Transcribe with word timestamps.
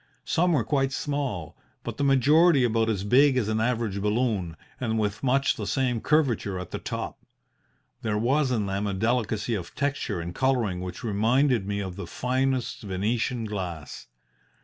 Some 0.25 0.53
were 0.53 0.63
quite 0.63 0.91
small, 0.91 1.55
but 1.83 1.97
the 1.97 2.03
majority 2.03 2.63
about 2.63 2.89
as 2.89 3.03
big 3.03 3.37
as 3.37 3.47
an 3.47 3.61
average 3.61 4.01
balloon, 4.01 4.57
and 4.79 4.97
with 4.97 5.21
much 5.21 5.55
the 5.57 5.67
same 5.67 6.01
curvature 6.01 6.57
at 6.57 6.71
the 6.71 6.79
top. 6.79 7.23
There 8.01 8.17
was 8.17 8.49
in 8.49 8.65
them 8.65 8.87
a 8.87 8.95
delicacy 8.95 9.53
of 9.53 9.75
texture 9.75 10.19
and 10.19 10.33
colouring 10.33 10.81
which 10.81 11.03
reminded 11.03 11.67
me 11.67 11.81
of 11.81 11.97
the 11.97 12.07
finest 12.07 12.81
Venetian 12.81 13.43
glass. 13.45 14.07